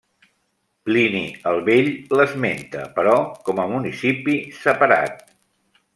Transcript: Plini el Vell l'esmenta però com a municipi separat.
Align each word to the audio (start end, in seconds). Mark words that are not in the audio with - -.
Plini 0.87 1.19
el 1.51 1.61
Vell 1.67 1.91
l'esmenta 2.19 2.85
però 2.97 3.15
com 3.51 3.63
a 3.65 3.69
municipi 3.75 4.39
separat. 4.65 5.25